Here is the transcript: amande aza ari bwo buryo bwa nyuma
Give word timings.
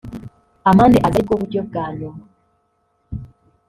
amande 0.69 0.97
aza 1.07 1.17
ari 1.19 1.25
bwo 1.25 1.35
buryo 1.41 1.59
bwa 1.67 1.85
nyuma 1.97 2.23